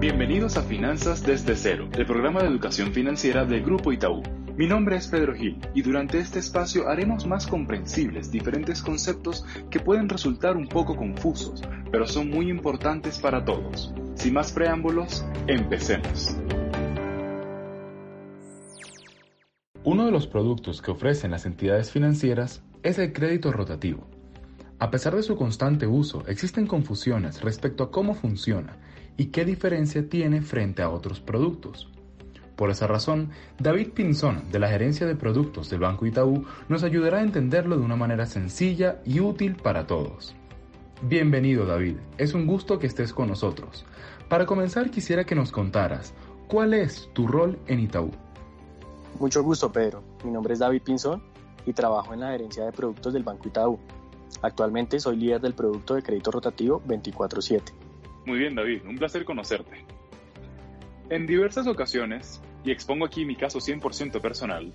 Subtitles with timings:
[0.00, 4.22] Bienvenidos a Finanzas desde cero, el programa de educación financiera del Grupo Itaú.
[4.56, 9.80] Mi nombre es Pedro Gil y durante este espacio haremos más comprensibles diferentes conceptos que
[9.80, 13.92] pueden resultar un poco confusos, pero son muy importantes para todos.
[14.14, 16.36] Sin más preámbulos, empecemos.
[19.82, 24.06] Uno de los productos que ofrecen las entidades financieras es el crédito rotativo.
[24.80, 28.76] A pesar de su constante uso, existen confusiones respecto a cómo funciona
[29.16, 31.88] y qué diferencia tiene frente a otros productos.
[32.54, 37.18] Por esa razón, David Pinzón, de la Gerencia de Productos del Banco Itaú, nos ayudará
[37.18, 40.36] a entenderlo de una manera sencilla y útil para todos.
[41.02, 43.84] Bienvenido David, es un gusto que estés con nosotros.
[44.28, 46.14] Para comenzar quisiera que nos contaras,
[46.46, 48.12] ¿cuál es tu rol en Itaú?
[49.18, 51.22] Mucho gusto Pedro, mi nombre es David Pinzón
[51.66, 53.78] y trabajo en la Gerencia de Productos del Banco Itaú.
[54.42, 57.72] Actualmente soy líder del producto de crédito rotativo 24/7.
[58.26, 59.84] Muy bien, David, un placer conocerte.
[61.10, 64.72] En diversas ocasiones, y expongo aquí mi caso 100% personal,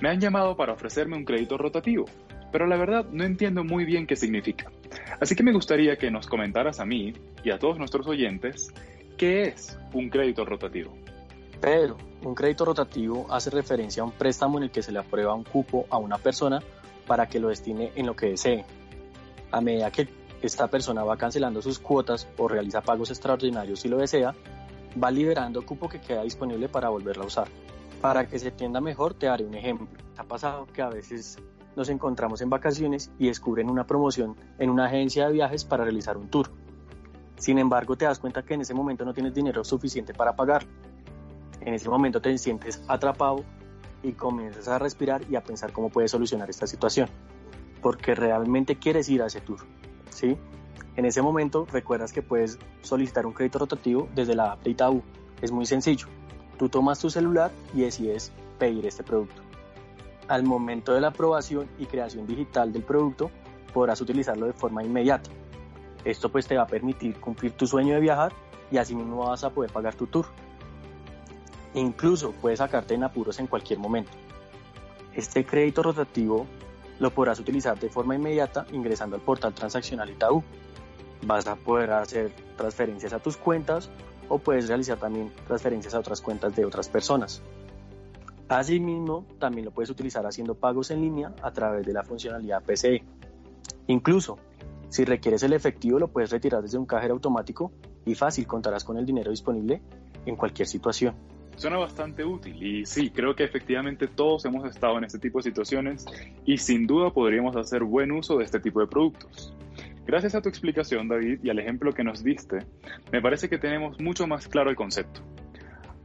[0.00, 2.04] me han llamado para ofrecerme un crédito rotativo,
[2.52, 4.70] pero la verdad no entiendo muy bien qué significa.
[5.20, 8.72] Así que me gustaría que nos comentaras a mí y a todos nuestros oyentes
[9.16, 10.94] qué es un crédito rotativo.
[11.60, 15.34] Pedro, un crédito rotativo hace referencia a un préstamo en el que se le aprueba
[15.34, 16.60] un cupo a una persona
[17.06, 18.64] para que lo destine en lo que desee.
[19.54, 20.08] A medida que
[20.42, 24.34] esta persona va cancelando sus cuotas o realiza pagos extraordinarios si lo desea,
[25.00, 27.46] va liberando cupo que queda disponible para volverla a usar.
[28.00, 29.86] Para que se entienda mejor, te haré un ejemplo.
[30.16, 31.38] Ha pasado que a veces
[31.76, 36.16] nos encontramos en vacaciones y descubren una promoción en una agencia de viajes para realizar
[36.16, 36.50] un tour.
[37.36, 40.66] Sin embargo, te das cuenta que en ese momento no tienes dinero suficiente para pagar.
[41.60, 43.44] En ese momento te sientes atrapado
[44.02, 47.08] y comienzas a respirar y a pensar cómo puedes solucionar esta situación,
[47.84, 49.58] porque realmente quieres ir a ese tour.
[50.08, 50.38] ¿sí?
[50.96, 55.02] En ese momento recuerdas que puedes solicitar un crédito rotativo desde la app de Itaú.
[55.42, 56.06] Es muy sencillo.
[56.58, 59.42] Tú tomas tu celular y decides pedir este producto.
[60.28, 63.30] Al momento de la aprobación y creación digital del producto,
[63.74, 65.28] podrás utilizarlo de forma inmediata.
[66.06, 68.32] Esto pues te va a permitir cumplir tu sueño de viajar
[68.70, 70.24] y así mismo vas a poder pagar tu tour.
[71.74, 74.12] Incluso puedes sacarte en apuros en cualquier momento.
[75.12, 76.46] Este crédito rotativo
[76.98, 80.42] lo podrás utilizar de forma inmediata ingresando al portal transaccional Itaú.
[81.26, 83.90] Vas a poder hacer transferencias a tus cuentas
[84.28, 87.42] o puedes realizar también transferencias a otras cuentas de otras personas.
[88.48, 93.02] Asimismo, también lo puedes utilizar haciendo pagos en línea a través de la funcionalidad PCE.
[93.86, 94.38] Incluso,
[94.90, 97.72] si requieres el efectivo, lo puedes retirar desde un cajero automático
[98.04, 99.80] y fácil contarás con el dinero disponible
[100.26, 101.14] en cualquier situación.
[101.56, 105.44] Suena bastante útil y sí, creo que efectivamente todos hemos estado en este tipo de
[105.44, 106.04] situaciones
[106.44, 109.54] y sin duda podríamos hacer buen uso de este tipo de productos.
[110.06, 112.58] Gracias a tu explicación, David, y al ejemplo que nos diste,
[113.10, 115.22] me parece que tenemos mucho más claro el concepto.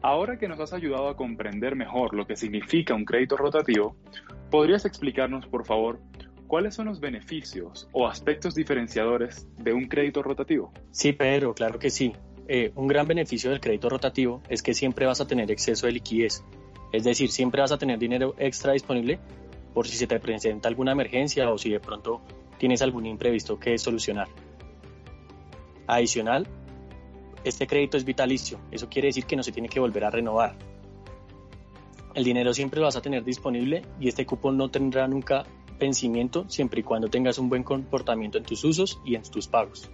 [0.02, 3.98] Ahora que nos has ayudado a comprender mejor lo que significa un crédito rotativo,
[4.50, 6.00] ¿podrías explicarnos, por favor,
[6.48, 10.72] cuáles son los beneficios o aspectos diferenciadores de un crédito rotativo?
[10.92, 12.14] Sí, Pedro, claro que sí.
[12.52, 15.92] Eh, un gran beneficio del crédito rotativo es que siempre vas a tener exceso de
[15.92, 16.44] liquidez,
[16.92, 19.20] es decir, siempre vas a tener dinero extra disponible
[19.76, 22.22] por si se te presenta alguna emergencia o si de pronto
[22.58, 24.30] tienes algún imprevisto que solucionar.
[25.86, 26.48] Adicional,
[27.44, 30.56] este crédito es vitalicio, eso quiere decir que no se tiene que volver a renovar.
[32.16, 35.46] El dinero siempre lo vas a tener disponible y este cupón no tendrá nunca
[35.80, 39.92] vencimiento siempre y cuando tengas un buen comportamiento en tus usos y en tus pagos.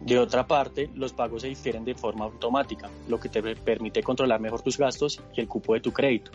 [0.00, 4.40] De otra parte, los pagos se difieren de forma automática, lo que te permite controlar
[4.40, 6.30] mejor tus gastos y el cupo de tu crédito.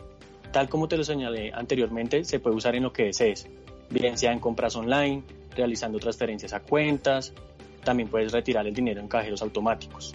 [0.51, 3.47] Tal como te lo señalé anteriormente, se puede usar en lo que desees,
[3.89, 5.23] bien sea en compras online,
[5.55, 7.33] realizando transferencias a cuentas,
[7.83, 10.13] también puedes retirar el dinero en cajeros automáticos.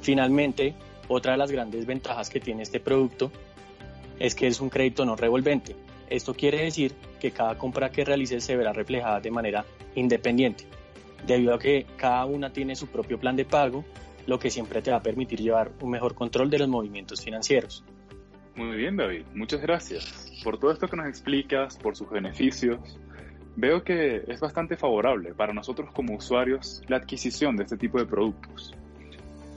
[0.00, 0.74] Finalmente,
[1.08, 3.30] otra de las grandes ventajas que tiene este producto
[4.18, 5.74] es que es un crédito no revolvente.
[6.08, 10.64] Esto quiere decir que cada compra que realices se verá reflejada de manera independiente,
[11.26, 13.84] debido a que cada una tiene su propio plan de pago,
[14.26, 17.84] lo que siempre te va a permitir llevar un mejor control de los movimientos financieros.
[18.54, 22.98] Muy bien, David, muchas gracias por todo esto que nos explicas, por sus beneficios.
[23.56, 28.06] Veo que es bastante favorable para nosotros como usuarios la adquisición de este tipo de
[28.06, 28.74] productos.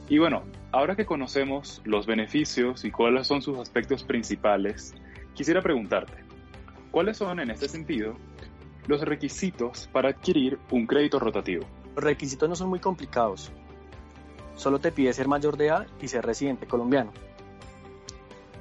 [0.08, 4.94] Y bueno, ahora que conocemos los beneficios y cuáles son sus aspectos principales,
[5.34, 6.14] quisiera preguntarte,
[6.92, 8.16] ¿cuáles son en este sentido
[8.88, 11.66] los requisitos para adquirir un crédito rotativo.
[11.96, 13.52] Los requisitos no son muy complicados.
[14.56, 17.12] Solo te pide ser mayor de edad y ser residente colombiano.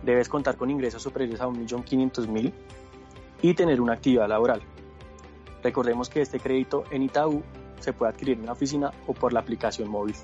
[0.03, 2.53] Debes contar con ingresos superiores a 1.500.000
[3.43, 4.62] y tener una actividad laboral.
[5.62, 7.43] Recordemos que este crédito en Itaú
[7.81, 10.15] se puede adquirir en la oficina o por la aplicación móvil.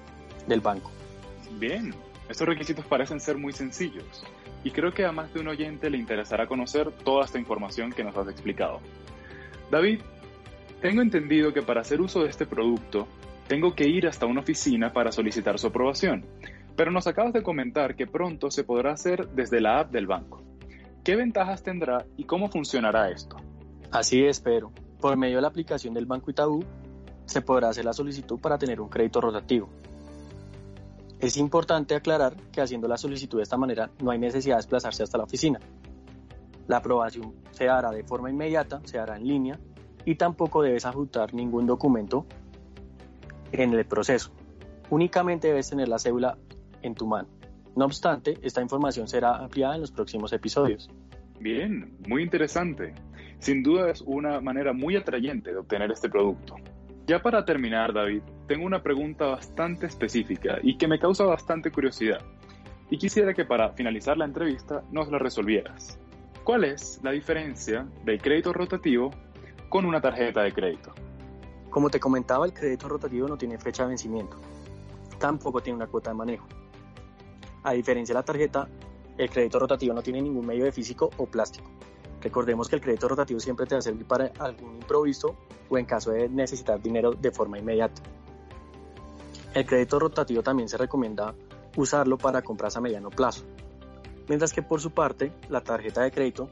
[0.46, 0.91] del banco.
[1.58, 1.94] Bien,
[2.29, 4.25] estos requisitos parecen ser muy sencillos
[4.64, 8.03] y creo que a más de un oyente le interesará conocer toda esta información que
[8.03, 8.81] nos has explicado.
[9.70, 10.00] David,
[10.81, 13.06] tengo entendido que para hacer uso de este producto
[13.46, 16.25] tengo que ir hasta una oficina para solicitar su aprobación,
[16.76, 20.43] pero nos acabas de comentar que pronto se podrá hacer desde la app del banco.
[21.05, 23.37] ¿Qué ventajas tendrá y cómo funcionará esto?
[23.90, 26.64] Así es, pero por medio de la aplicación del Banco Itaú
[27.25, 29.69] se podrá hacer la solicitud para tener un crédito rotativo.
[31.20, 35.02] Es importante aclarar que haciendo la solicitud de esta manera no hay necesidad de desplazarse
[35.02, 35.61] hasta la oficina.
[36.70, 39.58] La aprobación se hará de forma inmediata, se hará en línea
[40.05, 42.26] y tampoco debes ajustar ningún documento
[43.50, 44.31] en el proceso.
[44.88, 46.38] Únicamente debes tener la cédula
[46.82, 47.28] en tu mano.
[47.75, 50.88] No obstante, esta información será ampliada en los próximos episodios.
[51.40, 52.94] Bien, muy interesante.
[53.40, 56.55] Sin duda es una manera muy atrayente de obtener este producto.
[57.05, 62.20] Ya para terminar, David, tengo una pregunta bastante específica y que me causa bastante curiosidad.
[62.90, 65.99] Y quisiera que para finalizar la entrevista nos la resolvieras.
[66.50, 69.12] ¿Cuál es la diferencia del crédito rotativo
[69.69, 70.93] con una tarjeta de crédito?
[71.70, 74.37] Como te comentaba, el crédito rotativo no tiene fecha de vencimiento.
[75.20, 76.49] Tampoco tiene una cuota de manejo.
[77.62, 78.69] A diferencia de la tarjeta,
[79.17, 81.70] el crédito rotativo no tiene ningún medio de físico o plástico.
[82.20, 85.37] Recordemos que el crédito rotativo siempre te va a servir para algún improviso
[85.69, 88.03] o en caso de necesitar dinero de forma inmediata.
[89.55, 91.32] El crédito rotativo también se recomienda
[91.76, 93.44] usarlo para compras a mediano plazo,
[94.31, 96.50] mientras que por su parte la tarjeta de crédito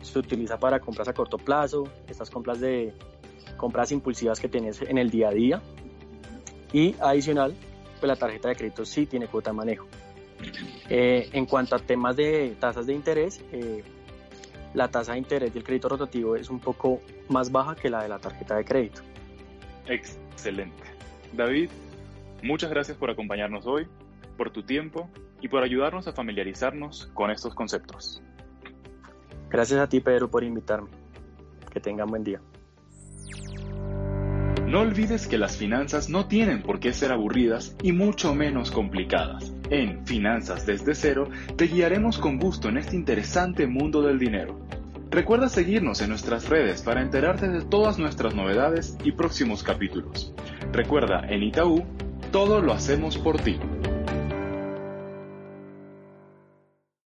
[0.00, 2.94] se utiliza para compras a corto plazo, estas compras de
[3.56, 5.62] compras impulsivas que tienes en el día a día.
[6.72, 7.52] Y adicional,
[7.98, 9.88] pues la tarjeta de crédito sí tiene cuota de manejo.
[10.88, 13.82] Eh, en cuanto a temas de tasas de interés, eh,
[14.74, 18.08] la tasa de interés del crédito rotativo es un poco más baja que la de
[18.08, 19.02] la tarjeta de crédito.
[19.88, 20.84] Excelente.
[21.32, 21.70] David,
[22.44, 23.88] muchas gracias por acompañarnos hoy,
[24.36, 28.22] por tu tiempo y por ayudarnos a familiarizarnos con estos conceptos.
[29.48, 30.90] Gracias a ti, Pedro, por invitarme.
[31.72, 32.40] Que tengan buen día.
[34.66, 39.52] No olvides que las finanzas no tienen por qué ser aburridas y mucho menos complicadas.
[39.70, 44.58] En Finanzas desde cero te guiaremos con gusto en este interesante mundo del dinero.
[45.08, 50.34] Recuerda seguirnos en nuestras redes para enterarte de todas nuestras novedades y próximos capítulos.
[50.72, 51.84] Recuerda, en Itaú,
[52.32, 53.60] todo lo hacemos por ti.